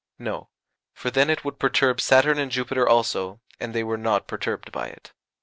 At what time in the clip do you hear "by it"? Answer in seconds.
4.71-5.13